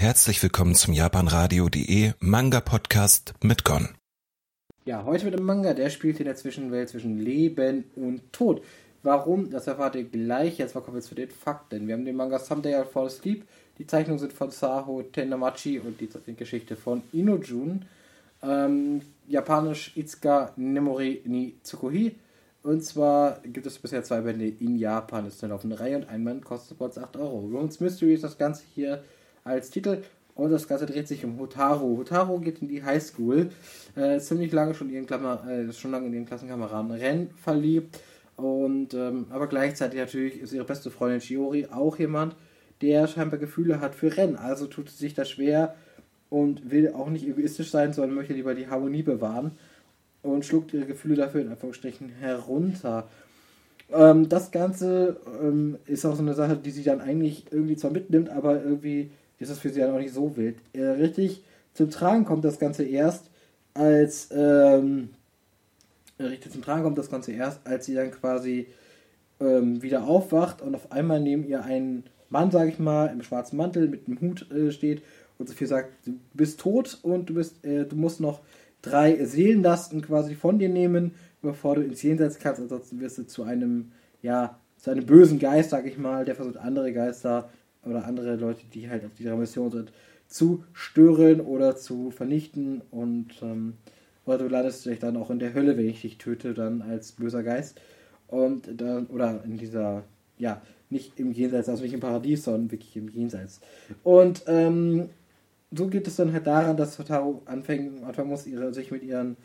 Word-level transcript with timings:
Herzlich 0.00 0.42
willkommen 0.42 0.74
zum 0.74 0.94
japanradio.de 0.94 2.12
Manga 2.20 2.60
Podcast 2.60 3.34
mit 3.42 3.64
Gon. 3.64 3.90
Ja, 4.86 5.04
heute 5.04 5.26
mit 5.26 5.38
dem 5.38 5.44
Manga, 5.44 5.74
der 5.74 5.90
spielt 5.90 6.18
in 6.20 6.24
der 6.24 6.36
Zwischenwelt 6.36 6.88
zwischen 6.88 7.18
Leben 7.18 7.84
und 7.96 8.32
Tod. 8.32 8.62
Warum? 9.02 9.50
Das 9.50 9.66
erfahrt 9.66 9.96
ihr 9.96 10.04
gleich. 10.04 10.56
Jetzt 10.56 10.74
mal 10.74 10.80
kommen 10.80 10.96
wir 10.96 11.02
zu 11.02 11.14
den 11.14 11.28
Fakten. 11.28 11.86
Wir 11.86 11.92
haben 11.92 12.06
den 12.06 12.16
Manga 12.16 12.38
Someday 12.38 12.76
I'll 12.76 12.86
Fall 12.86 13.08
Asleep. 13.08 13.46
Die 13.76 13.86
Zeichnungen 13.86 14.18
sind 14.18 14.32
von 14.32 14.50
Saho 14.50 15.02
Tenamachi 15.02 15.80
und 15.80 16.00
die 16.00 16.34
Geschichte 16.34 16.76
von 16.76 17.02
Inojun. 17.12 17.84
Ähm, 18.42 19.02
Japanisch 19.28 19.94
Itsuka 19.98 20.54
Nemori 20.56 21.20
ni 21.26 21.56
Tsukuhi. 21.62 22.16
Und 22.62 22.82
zwar 22.82 23.40
gibt 23.42 23.66
es 23.66 23.78
bisher 23.78 24.02
zwei 24.02 24.22
Bände 24.22 24.48
in 24.48 24.78
Japan. 24.78 25.26
Das 25.26 25.34
ist 25.34 25.44
eine 25.44 25.52
laufende 25.52 25.78
Reihe 25.78 25.96
und 25.96 26.08
ein 26.08 26.24
Band 26.24 26.42
kostet 26.42 26.78
kurz 26.78 26.96
8 26.96 27.18
Euro. 27.18 27.40
Rones 27.52 27.80
Mystery 27.80 28.14
ist 28.14 28.24
das 28.24 28.38
Ganze 28.38 28.62
hier 28.74 29.04
als 29.44 29.70
Titel. 29.70 30.02
Und 30.34 30.50
das 30.50 30.68
Ganze 30.68 30.86
dreht 30.86 31.06
sich 31.06 31.24
um 31.24 31.38
Hotaru. 31.38 31.98
Hotaru 31.98 32.38
geht 32.38 32.62
in 32.62 32.68
die 32.68 32.82
Highschool. 32.82 33.50
Äh, 33.94 34.20
ziemlich 34.20 34.52
lange 34.52 34.74
schon, 34.74 34.88
ihren 34.88 35.06
Klammer, 35.06 35.46
äh, 35.46 35.72
schon 35.72 35.90
lange 35.90 36.06
in 36.06 36.14
ihren 36.14 36.26
Klassenkameraden 36.26 36.92
Ren 36.92 37.30
verliebt. 37.36 37.98
Und, 38.36 38.94
ähm, 38.94 39.26
aber 39.30 39.48
gleichzeitig 39.48 39.98
natürlich 39.98 40.40
ist 40.40 40.52
ihre 40.52 40.64
beste 40.64 40.90
Freundin 40.90 41.20
Shiori 41.20 41.66
auch 41.70 41.98
jemand, 41.98 42.36
der 42.80 43.06
scheinbar 43.06 43.38
Gefühle 43.38 43.80
hat 43.80 43.94
für 43.94 44.16
Ren. 44.16 44.36
Also 44.36 44.66
tut 44.66 44.88
es 44.88 44.98
sich 44.98 45.14
da 45.14 45.24
schwer 45.24 45.74
und 46.30 46.70
will 46.70 46.92
auch 46.92 47.10
nicht 47.10 47.26
egoistisch 47.26 47.70
sein, 47.70 47.92
sondern 47.92 48.14
möchte 48.14 48.32
lieber 48.32 48.54
die 48.54 48.68
Harmonie 48.68 49.02
bewahren 49.02 49.52
und 50.22 50.44
schluckt 50.44 50.72
ihre 50.72 50.86
Gefühle 50.86 51.16
dafür 51.16 51.42
in 51.42 51.48
Anführungsstrichen 51.48 52.08
herunter. 52.08 53.08
Ähm, 53.92 54.28
das 54.28 54.50
Ganze 54.50 55.20
ähm, 55.42 55.76
ist 55.86 56.04
auch 56.04 56.14
so 56.14 56.22
eine 56.22 56.34
Sache, 56.34 56.56
die 56.56 56.70
sie 56.70 56.84
dann 56.84 57.00
eigentlich 57.00 57.46
irgendwie 57.50 57.76
zwar 57.76 57.90
mitnimmt, 57.90 58.30
aber 58.30 58.62
irgendwie 58.62 59.10
ist 59.40 59.50
das 59.50 59.58
für 59.58 59.70
sie 59.70 59.80
dann 59.80 59.92
auch 59.92 59.98
nicht 59.98 60.14
so 60.14 60.36
wild. 60.36 60.56
Äh, 60.72 60.82
richtig 60.82 61.42
zum 61.74 61.90
Tragen 61.90 62.24
kommt 62.24 62.44
das 62.44 62.58
Ganze 62.58 62.84
erst, 62.84 63.30
als 63.74 64.28
ähm, 64.32 65.10
richtig 66.18 66.52
zum 66.52 66.62
Tragen 66.62 66.82
kommt 66.84 66.98
das 66.98 67.10
Ganze 67.10 67.32
erst, 67.32 67.66
als 67.66 67.86
sie 67.86 67.94
dann 67.94 68.10
quasi 68.10 68.68
ähm, 69.40 69.82
wieder 69.82 70.04
aufwacht 70.04 70.62
und 70.62 70.74
auf 70.74 70.92
einmal 70.92 71.20
neben 71.20 71.46
ihr 71.46 71.64
ein 71.64 72.04
Mann, 72.28 72.50
sag 72.50 72.68
ich 72.68 72.78
mal, 72.78 73.06
im 73.06 73.22
schwarzen 73.22 73.56
Mantel 73.56 73.88
mit 73.88 74.06
einem 74.06 74.20
Hut 74.20 74.50
äh, 74.50 74.70
steht 74.70 75.02
und 75.38 75.48
so 75.48 75.54
viel 75.54 75.66
sagt, 75.66 75.90
du 76.04 76.12
bist 76.34 76.60
tot 76.60 76.98
und 77.02 77.30
du 77.30 77.34
bist, 77.34 77.64
äh, 77.64 77.86
du 77.86 77.96
musst 77.96 78.20
noch 78.20 78.40
drei 78.82 79.24
Seelenlasten 79.24 80.02
quasi 80.02 80.34
von 80.34 80.58
dir 80.58 80.68
nehmen, 80.68 81.14
bevor 81.42 81.76
du 81.76 81.82
ins 81.82 82.02
Jenseits 82.02 82.38
kannst, 82.38 82.60
ansonsten 82.60 83.00
wirst 83.00 83.18
du 83.18 83.26
zu 83.26 83.42
einem, 83.42 83.92
ja, 84.22 84.58
zu 84.76 84.90
einem 84.90 85.06
bösen 85.06 85.38
Geist, 85.38 85.70
sag 85.70 85.86
ich 85.86 85.98
mal, 85.98 86.24
der 86.24 86.34
versucht 86.34 86.56
andere 86.56 86.92
Geister 86.92 87.50
oder 87.84 88.04
andere 88.04 88.36
Leute, 88.36 88.62
die 88.72 88.88
halt 88.88 89.04
auf 89.04 89.14
dieser 89.14 89.36
Mission 89.36 89.70
sind, 89.70 89.92
zu 90.26 90.64
stören 90.72 91.40
oder 91.40 91.76
zu 91.76 92.10
vernichten 92.10 92.82
und 92.90 93.42
ähm, 93.42 93.74
oder 94.24 94.38
du 94.38 94.48
landest 94.48 94.82
vielleicht 94.82 95.02
dann 95.02 95.16
auch 95.16 95.30
in 95.30 95.38
der 95.38 95.54
Hölle, 95.54 95.76
wenn 95.76 95.88
ich 95.88 96.02
dich 96.02 96.18
töte, 96.18 96.54
dann 96.54 96.82
als 96.82 97.12
böser 97.12 97.42
Geist 97.42 97.80
und 98.28 98.80
dann 98.80 99.06
oder 99.06 99.42
in 99.44 99.56
dieser 99.56 100.04
ja 100.38 100.62
nicht 100.90 101.18
im 101.18 101.32
Jenseits, 101.32 101.68
also 101.68 101.82
nicht 101.82 101.94
im 101.94 102.00
Paradies, 102.00 102.44
sondern 102.44 102.70
wirklich 102.70 102.96
im 102.96 103.08
Jenseits. 103.08 103.60
Und 104.02 104.44
ähm, 104.46 105.08
so 105.70 105.86
geht 105.86 106.06
es 106.06 106.16
dann 106.16 106.32
halt 106.32 106.46
daran, 106.46 106.76
dass 106.76 106.98
Hotaru 106.98 107.42
anfängt, 107.44 108.02
anfangen 108.02 108.28
muss, 108.28 108.46
ihre, 108.46 108.74
sich 108.74 108.90
mit 108.90 109.04
ihren 109.04 109.36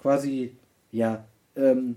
quasi, 0.00 0.56
ja, 0.90 1.24
ähm, 1.56 1.96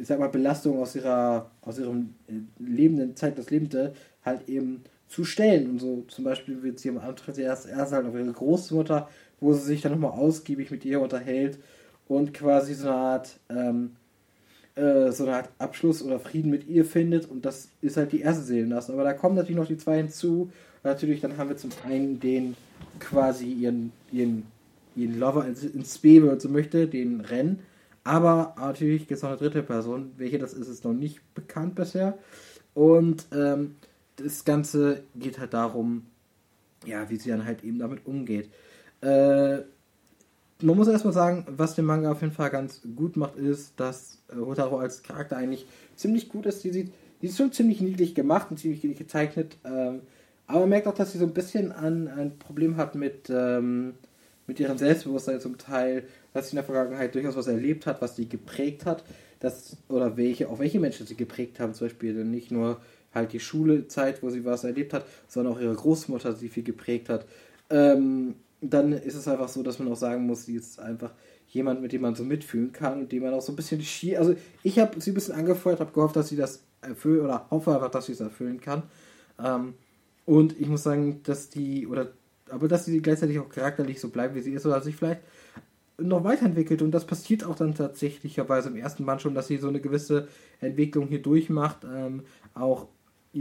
ich 0.00 0.06
sag 0.06 0.18
mal, 0.18 0.28
Belastungen 0.28 0.80
aus 0.80 0.96
ihrer, 0.96 1.50
aus 1.60 1.78
ihrem 1.78 2.14
äh, 2.26 2.32
lebenden 2.58 3.16
Zeit, 3.16 3.38
das 3.38 3.50
Lebende, 3.50 3.94
halt 4.24 4.48
eben 4.48 4.82
zu 5.08 5.24
stellen. 5.24 5.70
Und 5.70 5.78
so 5.80 6.04
zum 6.08 6.24
Beispiel 6.24 6.62
wird 6.62 6.78
sie 6.78 6.90
am 6.90 6.98
Anfang 6.98 7.34
erst, 7.36 7.66
erst 7.66 7.92
halt 7.92 8.06
auf 8.06 8.14
ihre 8.14 8.32
Großmutter, 8.32 9.08
wo 9.40 9.52
sie 9.52 9.64
sich 9.64 9.80
dann 9.80 9.92
nochmal 9.92 10.12
ausgiebig 10.12 10.70
mit 10.70 10.84
ihr 10.84 11.00
unterhält 11.00 11.58
und 12.06 12.34
quasi 12.34 12.74
so 12.74 12.88
eine 12.88 12.96
Art, 12.96 13.38
ähm, 13.48 13.96
äh, 14.74 15.10
so 15.10 15.24
eine 15.24 15.36
Art 15.36 15.50
Abschluss 15.58 16.02
oder 16.02 16.18
Frieden 16.18 16.50
mit 16.50 16.66
ihr 16.68 16.84
findet. 16.84 17.30
Und 17.30 17.44
das 17.44 17.68
ist 17.80 17.96
halt 17.96 18.12
die 18.12 18.20
erste 18.20 18.42
Seelenlast. 18.42 18.90
Aber 18.90 19.04
da 19.04 19.12
kommen 19.12 19.36
natürlich 19.36 19.56
noch 19.56 19.66
die 19.66 19.76
zwei 19.76 19.98
hinzu. 19.98 20.50
Und 20.82 20.84
natürlich, 20.84 21.20
dann 21.20 21.36
haben 21.36 21.48
wir 21.48 21.56
zum 21.56 21.70
einen 21.86 22.20
den 22.20 22.56
quasi 23.00 23.46
ihren, 23.46 23.92
ihren, 24.12 24.44
ihren 24.96 25.18
Lover 25.18 25.46
ins, 25.46 25.64
ins 25.64 25.98
B, 25.98 26.20
wenn 26.20 26.28
man 26.28 26.40
so 26.40 26.48
möchte, 26.48 26.86
den 26.86 27.20
Rennen. 27.20 27.60
Aber 28.04 28.54
natürlich 28.58 29.06
gibt 29.06 29.18
es 29.18 29.22
noch 29.22 29.30
eine 29.30 29.38
dritte 29.38 29.62
Person. 29.62 30.12
Welche 30.16 30.38
das 30.38 30.54
ist, 30.54 30.68
ist 30.68 30.84
noch 30.84 30.94
nicht 30.94 31.20
bekannt 31.34 31.74
bisher. 31.74 32.16
Und 32.72 33.26
ähm, 33.34 33.74
das 34.18 34.44
Ganze 34.44 35.02
geht 35.14 35.38
halt 35.38 35.54
darum, 35.54 36.06
ja, 36.84 37.08
wie 37.10 37.16
sie 37.16 37.30
dann 37.30 37.44
halt 37.44 37.64
eben 37.64 37.78
damit 37.78 38.06
umgeht. 38.06 38.50
Äh, 39.00 39.58
man 40.60 40.76
muss 40.76 40.88
erstmal 40.88 41.12
sagen, 41.12 41.46
was 41.48 41.74
den 41.74 41.84
Manga 41.84 42.10
auf 42.10 42.20
jeden 42.20 42.32
Fall 42.32 42.50
ganz 42.50 42.80
gut 42.96 43.16
macht, 43.16 43.36
ist, 43.36 43.78
dass 43.78 44.18
äh, 44.28 44.36
Hotaru 44.36 44.76
als 44.76 45.02
Charakter 45.02 45.36
eigentlich 45.36 45.66
ziemlich 45.94 46.28
gut 46.28 46.46
ist. 46.46 46.64
Die, 46.64 46.70
sieht, 46.70 46.92
die 47.22 47.26
ist 47.26 47.36
schon 47.36 47.52
ziemlich 47.52 47.80
niedlich 47.80 48.14
gemacht 48.14 48.48
und 48.50 48.58
ziemlich 48.58 48.82
niedlich 48.82 48.98
gezeichnet. 48.98 49.56
Ähm, 49.64 50.00
aber 50.46 50.60
man 50.60 50.70
merkt 50.70 50.86
auch, 50.88 50.94
dass 50.94 51.12
sie 51.12 51.18
so 51.18 51.26
ein 51.26 51.34
bisschen 51.34 51.72
an, 51.72 52.08
ein 52.08 52.38
Problem 52.38 52.76
hat 52.76 52.94
mit, 52.94 53.30
ähm, 53.30 53.94
mit 54.46 54.58
ihrem 54.58 54.78
Selbstbewusstsein 54.78 55.40
zum 55.40 55.58
Teil, 55.58 56.04
dass 56.32 56.46
sie 56.46 56.52
in 56.52 56.56
der 56.56 56.64
Vergangenheit 56.64 57.14
durchaus 57.14 57.36
was 57.36 57.46
erlebt 57.46 57.86
hat, 57.86 58.00
was 58.00 58.16
sie 58.16 58.28
geprägt 58.28 58.86
hat. 58.86 59.04
Das, 59.40 59.76
oder 59.88 60.16
welche, 60.16 60.48
auch 60.48 60.58
welche 60.58 60.80
Menschen 60.80 61.06
sie 61.06 61.14
geprägt 61.14 61.60
haben, 61.60 61.72
zum 61.72 61.86
Beispiel 61.86 62.24
nicht 62.24 62.50
nur 62.50 62.80
halt 63.14 63.32
die 63.32 63.40
Schulezeit, 63.40 64.22
wo 64.22 64.30
sie 64.30 64.44
was 64.44 64.64
erlebt 64.64 64.92
hat, 64.92 65.06
sondern 65.26 65.54
auch 65.54 65.60
ihre 65.60 65.74
Großmutter, 65.74 66.34
die 66.34 66.48
viel 66.48 66.62
geprägt 66.62 67.08
hat. 67.08 67.26
Ähm, 67.70 68.34
dann 68.60 68.92
ist 68.92 69.14
es 69.14 69.28
einfach 69.28 69.48
so, 69.48 69.62
dass 69.62 69.78
man 69.78 69.90
auch 69.90 69.96
sagen 69.96 70.26
muss, 70.26 70.46
sie 70.46 70.56
ist 70.56 70.80
einfach 70.80 71.12
jemand, 71.48 71.80
mit 71.80 71.92
dem 71.92 72.02
man 72.02 72.14
so 72.14 72.24
mitfühlen 72.24 72.72
kann 72.72 73.00
und 73.00 73.12
dem 73.12 73.22
man 73.22 73.34
auch 73.34 73.40
so 73.40 73.52
ein 73.52 73.56
bisschen 73.56 73.78
die 73.78 73.86
Ski. 73.86 74.16
Also 74.16 74.34
ich 74.62 74.78
habe 74.78 75.00
sie 75.00 75.12
ein 75.12 75.14
bisschen 75.14 75.34
angefeuert, 75.34 75.80
habe 75.80 75.92
gehofft, 75.92 76.16
dass 76.16 76.28
sie 76.28 76.36
das 76.36 76.62
erfüllt 76.80 77.22
oder 77.22 77.46
hoffe 77.50 77.74
einfach, 77.74 77.90
dass 77.90 78.06
sie 78.06 78.12
es 78.12 78.20
erfüllen 78.20 78.60
kann. 78.60 78.82
Ähm, 79.42 79.74
und 80.26 80.60
ich 80.60 80.68
muss 80.68 80.82
sagen, 80.82 81.20
dass 81.22 81.48
die, 81.48 81.86
oder 81.86 82.12
aber 82.50 82.68
dass 82.68 82.84
sie 82.84 83.00
gleichzeitig 83.00 83.38
auch 83.38 83.48
charakterlich 83.48 84.00
so 84.00 84.08
bleibt, 84.08 84.34
wie 84.34 84.40
sie 84.40 84.52
ist, 84.52 84.66
oder 84.66 84.80
sich 84.80 84.96
vielleicht 84.96 85.20
noch 85.98 86.24
weiterentwickelt. 86.24 86.82
Und 86.82 86.92
das 86.92 87.06
passiert 87.06 87.44
auch 87.44 87.54
dann 87.54 87.74
tatsächlicherweise 87.74 88.68
im 88.68 88.76
ersten 88.76 89.04
Band 89.04 89.22
schon, 89.22 89.34
dass 89.34 89.48
sie 89.48 89.58
so 89.58 89.68
eine 89.68 89.80
gewisse 89.80 90.28
Entwicklung 90.60 91.08
hier 91.08 91.22
durchmacht. 91.22 91.78
Ähm, 91.84 92.22
auch 92.54 92.86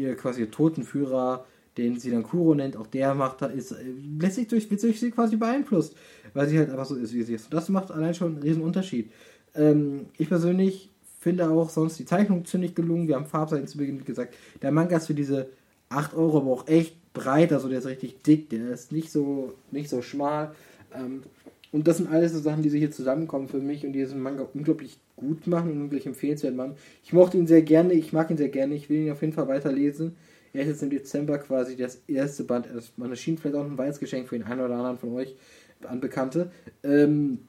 ihr 0.02 0.16
quasi 0.16 0.47
Totenführer, 0.47 1.46
den 1.78 2.00
sie 2.00 2.12
dann 2.12 2.24
Kuro 2.24 2.56
nennt, 2.56 2.75
auch 2.75 2.88
der 2.88 3.13
macht, 3.13 3.41
ist, 3.41 3.72
äh, 3.72 3.84
lässt 4.19 4.35
sich 4.35 4.47
durch, 4.47 4.69
wird 4.69 4.81
durch 4.81 5.00
sie 5.00 5.12
quasi 5.12 5.35
beeinflusst, 5.35 5.96
weil 6.34 6.47
sie 6.47 6.58
halt 6.58 6.69
einfach 6.69 6.85
so 6.85 6.96
ist, 6.96 7.13
wie 7.13 7.24
sie 7.24 7.35
ist. 7.35 7.46
Und 7.46 7.53
das 7.53 7.69
macht 7.69 7.91
allein 7.91 8.13
schon 8.13 8.34
einen 8.34 8.44
riesen 8.44 8.63
Unterschied. 8.63 9.12
Ähm, 9.56 10.08
ich 10.18 10.28
persönlich 10.28 10.90
finde 11.19 11.50
auch 11.50 11.69
sonst 11.69 12.00
die 12.00 12.06
Zeichnung 12.06 12.46
ziemlich 12.46 12.74
gelungen. 12.74 13.08
Wir 13.08 13.16
haben 13.16 13.25
Farbseiten 13.25 13.68
zu 13.68 13.78
Beginn 13.78 14.03
gesagt. 14.03 14.35
Der 14.62 14.72
Manga 14.72 14.97
ist 14.97 15.08
für 15.08 15.13
diese 15.13 15.50
8 15.90 16.14
Euro, 16.16 16.38
aber 16.38 16.52
auch 16.52 16.68
echt 16.68 16.96
breit, 17.14 17.52
also 17.52 17.69
der 17.69 17.79
ist 17.79 17.85
richtig 17.85 18.22
dick, 18.24 18.50
der 18.50 18.69
ist 18.69 18.91
nicht 18.91 19.12
so, 19.12 19.53
nicht 19.72 19.90
so 19.90 20.02
schmal. 20.02 20.53
Ähm, 20.94 21.24
und 21.72 21.88
das 21.88 21.97
sind 21.97 22.09
alles 22.09 22.33
so 22.33 22.39
Sachen, 22.39 22.61
die 22.61 22.69
sich 22.69 22.79
hier 22.79 22.91
zusammenkommen 22.91 23.47
für 23.47 23.59
mich 23.59 23.85
und 23.85 23.94
die 23.94 24.00
diesen 24.00 24.22
Manga 24.22 24.47
unglaublich 24.53 25.00
gut 25.16 25.47
machen 25.47 25.72
und 25.72 25.81
unglaublich 25.81 26.05
empfehlenswert 26.05 26.55
machen. 26.55 26.75
Ich 27.03 27.13
mochte 27.13 27.38
ihn 27.38 27.47
sehr 27.47 27.61
gerne, 27.61 27.94
ich 27.94 28.13
mag 28.13 28.29
ihn 28.29 28.38
sehr 28.38 28.50
gerne, 28.50 28.75
ich 28.75 28.89
will 28.89 29.05
ihn 29.05 29.11
auf 29.11 29.22
jeden 29.22 29.33
Fall 29.33 29.47
weiterlesen. 29.47 30.16
Er 30.53 30.61
ist 30.61 30.69
jetzt 30.69 30.83
im 30.83 30.89
Dezember 30.89 31.38
quasi 31.39 31.75
das 31.75 32.01
erste 32.07 32.44
Band. 32.44 32.67
Man 32.95 33.09
erschien 33.09 33.38
vielleicht 33.38 33.55
auch 33.55 33.66
ein 33.66 33.78
Weihnachtsgeschenk 33.78 34.29
für 34.29 34.38
den 34.38 34.47
einen 34.47 34.61
oder 34.61 34.75
anderen 34.75 34.97
von 34.97 35.13
euch 35.13 35.35
an 35.83 36.00
Bekannte. 36.00 36.51
Ähm, 36.83 37.39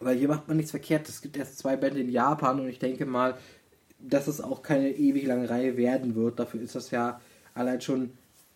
weil 0.00 0.16
hier 0.16 0.28
macht 0.28 0.48
man 0.48 0.56
nichts 0.56 0.72
verkehrt. 0.72 1.08
Es 1.08 1.22
gibt 1.22 1.36
erst 1.36 1.58
zwei 1.58 1.76
Bände 1.76 2.00
in 2.00 2.08
Japan 2.08 2.60
und 2.60 2.68
ich 2.68 2.78
denke 2.78 3.06
mal, 3.06 3.36
dass 3.98 4.26
es 4.26 4.40
auch 4.40 4.62
keine 4.62 4.90
ewig 4.90 5.24
lange 5.26 5.48
Reihe 5.48 5.76
werden 5.76 6.16
wird. 6.16 6.40
Dafür 6.40 6.60
ist 6.60 6.74
das 6.74 6.90
ja 6.90 7.20
allein 7.54 7.80
schon 7.80 8.10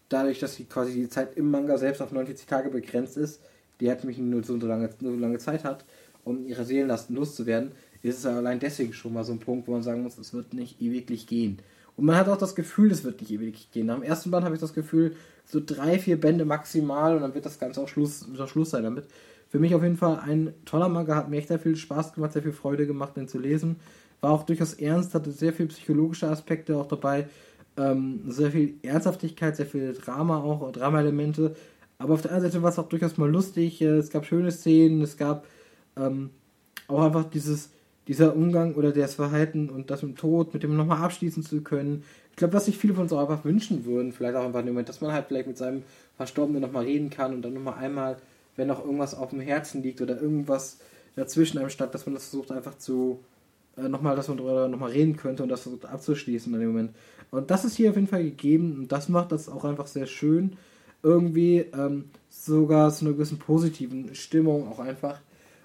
dadurch, 0.08 0.40
dass 0.40 0.56
die 0.56 0.64
quasi 0.64 0.92
die 0.92 1.08
Zeit 1.08 1.36
im 1.36 1.50
Manga 1.50 1.78
selbst 1.78 2.02
auf 2.02 2.12
49 2.12 2.46
Tage 2.46 2.70
begrenzt 2.70 3.16
ist, 3.16 3.40
die 3.80 3.90
hat 3.90 4.04
mich 4.04 4.18
nur 4.18 4.42
so, 4.42 4.56
lange, 4.56 4.90
so 5.00 5.14
lange 5.14 5.38
Zeit 5.38 5.64
hat, 5.64 5.84
um 6.24 6.46
ihre 6.46 6.64
Seelenlasten 6.64 7.14
loszuwerden, 7.16 7.72
ist 8.02 8.18
es 8.18 8.26
allein 8.26 8.58
deswegen 8.58 8.92
schon 8.92 9.12
mal 9.12 9.24
so 9.24 9.32
ein 9.32 9.40
Punkt, 9.40 9.68
wo 9.68 9.72
man 9.72 9.82
sagen 9.82 10.02
muss, 10.02 10.18
es 10.18 10.32
wird 10.34 10.54
nicht 10.54 10.80
ewiglich 10.80 11.26
gehen. 11.26 11.58
Und 11.96 12.04
man 12.04 12.16
hat 12.16 12.28
auch 12.28 12.36
das 12.36 12.54
Gefühl, 12.54 12.90
es 12.90 13.04
wird 13.04 13.20
nicht 13.20 13.30
ewiglich 13.30 13.70
gehen. 13.70 13.88
Am 13.90 14.02
ersten 14.02 14.30
Band 14.30 14.44
habe 14.44 14.54
ich 14.54 14.60
das 14.60 14.74
Gefühl, 14.74 15.16
so 15.46 15.60
drei, 15.64 15.98
vier 15.98 16.20
Bände 16.20 16.44
maximal 16.44 17.16
und 17.16 17.22
dann 17.22 17.34
wird 17.34 17.46
das 17.46 17.58
Ganze 17.58 17.80
auch 17.80 17.88
Schluss, 17.88 18.26
Schluss 18.46 18.70
sein 18.70 18.82
damit. 18.82 19.06
Für 19.48 19.58
mich 19.58 19.74
auf 19.74 19.82
jeden 19.82 19.96
Fall 19.96 20.20
ein 20.20 20.52
toller 20.64 20.88
Manga, 20.88 21.14
hat 21.14 21.30
mir 21.30 21.38
echt 21.38 21.48
sehr 21.48 21.58
viel 21.58 21.76
Spaß 21.76 22.12
gemacht, 22.12 22.32
sehr 22.32 22.42
viel 22.42 22.52
Freude 22.52 22.86
gemacht, 22.86 23.16
den 23.16 23.28
zu 23.28 23.38
lesen. 23.38 23.76
War 24.20 24.32
auch 24.32 24.42
durchaus 24.42 24.74
ernst, 24.74 25.14
hatte 25.14 25.30
sehr 25.30 25.52
viel 25.52 25.66
psychologische 25.66 26.28
Aspekte 26.28 26.76
auch 26.76 26.88
dabei. 26.88 27.28
Ähm, 27.76 28.22
sehr 28.26 28.50
viel 28.50 28.74
Ernsthaftigkeit, 28.82 29.56
sehr 29.56 29.66
viel 29.66 29.92
Drama 29.92 30.38
auch, 30.38 30.72
Drama-Elemente. 30.72 31.54
Aber 31.98 32.14
auf 32.14 32.22
der 32.22 32.32
anderen 32.32 32.50
Seite 32.50 32.62
war 32.62 32.70
es 32.70 32.78
auch 32.78 32.88
durchaus 32.88 33.16
mal 33.16 33.30
lustig. 33.30 33.80
Äh, 33.80 33.96
es 33.96 34.10
gab 34.10 34.26
schöne 34.26 34.50
Szenen, 34.50 35.02
es 35.02 35.16
gab 35.16 35.46
ähm, 35.96 36.30
auch 36.88 37.02
einfach 37.02 37.24
dieses, 37.24 37.70
dieser 38.08 38.36
Umgang 38.36 38.74
oder 38.74 38.92
das 38.92 39.14
Verhalten 39.14 39.68
und 39.70 39.90
das 39.90 40.02
mit 40.02 40.12
dem 40.12 40.16
Tod, 40.16 40.54
mit 40.54 40.62
dem 40.62 40.76
nochmal 40.76 41.02
abschließen 41.02 41.42
zu 41.42 41.62
können. 41.62 42.04
Ich 42.30 42.36
glaube, 42.36 42.54
was 42.54 42.66
sich 42.66 42.76
viele 42.76 42.94
von 42.94 43.04
uns 43.04 43.12
auch 43.12 43.20
einfach 43.20 43.44
wünschen 43.44 43.84
würden, 43.84 44.12
vielleicht 44.12 44.36
auch 44.36 44.44
einfach 44.44 44.60
im 44.60 44.66
Moment, 44.66 44.88
dass 44.88 45.00
man 45.00 45.12
halt 45.12 45.26
vielleicht 45.28 45.46
mit 45.46 45.56
seinem 45.56 45.82
Verstorbenen 46.16 46.62
nochmal 46.62 46.84
reden 46.84 47.10
kann 47.10 47.34
und 47.34 47.42
dann 47.42 47.54
nochmal 47.54 47.78
einmal, 47.78 48.18
wenn 48.56 48.68
noch 48.68 48.84
irgendwas 48.84 49.14
auf 49.14 49.30
dem 49.30 49.40
Herzen 49.40 49.82
liegt 49.82 50.00
oder 50.00 50.20
irgendwas 50.20 50.78
dazwischen 51.16 51.58
einem 51.58 51.70
stand, 51.70 51.94
dass 51.94 52.06
man 52.06 52.14
das 52.14 52.28
versucht 52.28 52.52
einfach 52.52 52.76
zu, 52.76 53.20
äh, 53.76 53.88
nochmal, 53.88 54.16
dass 54.16 54.28
man 54.28 54.36
darüber 54.36 54.68
nochmal 54.68 54.92
reden 54.92 55.16
könnte 55.16 55.42
und 55.42 55.48
das 55.48 55.62
versucht 55.62 55.86
abzuschließen 55.86 56.52
in 56.52 56.60
dem 56.60 56.68
Moment. 56.68 56.90
Und 57.30 57.50
das 57.50 57.64
ist 57.64 57.76
hier 57.76 57.90
auf 57.90 57.96
jeden 57.96 58.08
Fall 58.08 58.22
gegeben 58.22 58.76
und 58.80 58.92
das 58.92 59.08
macht 59.08 59.32
das 59.32 59.48
auch 59.48 59.64
einfach 59.64 59.86
sehr 59.86 60.06
schön. 60.06 60.56
Irgendwie 61.06 61.58
ähm, 61.72 62.06
sogar 62.28 62.92
zu 62.92 63.04
einer 63.04 63.14
gewissen 63.14 63.38
positiven 63.38 64.12
Stimmung 64.16 64.66
auch 64.66 64.80
einfach. 64.80 65.20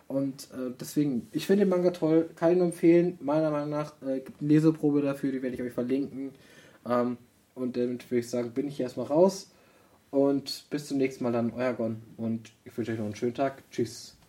Und 0.08 0.50
äh, 0.52 0.72
deswegen, 0.80 1.28
ich 1.32 1.48
finde 1.48 1.66
den 1.66 1.70
Manga 1.70 1.90
toll, 1.90 2.30
kann 2.36 2.52
ihn 2.52 2.62
empfehlen. 2.62 3.18
Meiner 3.22 3.50
Meinung 3.50 3.72
nach 3.72 3.94
äh, 4.04 4.20
gibt 4.20 4.40
eine 4.40 4.50
Leseprobe 4.50 5.02
dafür, 5.02 5.32
die 5.32 5.42
werde 5.42 5.56
ich 5.56 5.62
euch 5.64 5.74
verlinken. 5.74 6.30
Ähm, 6.88 7.18
und 7.56 7.76
damit 7.76 8.12
würde 8.12 8.20
ich 8.20 8.30
sagen, 8.30 8.52
bin 8.52 8.68
ich 8.68 8.80
erstmal 8.80 9.08
raus. 9.08 9.50
Und 10.12 10.66
bis 10.70 10.88
zum 10.88 10.98
nächsten 11.00 11.24
Mal 11.24 11.32
dann, 11.32 11.52
euer 11.54 11.74
Gon. 11.74 12.04
Und 12.18 12.52
ich 12.64 12.78
wünsche 12.78 12.92
euch 12.92 13.00
noch 13.00 13.06
einen 13.06 13.16
schönen 13.16 13.34
Tag. 13.34 13.64
Tschüss. 13.72 14.21